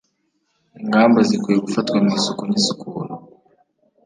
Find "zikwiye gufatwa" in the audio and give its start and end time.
1.27-1.97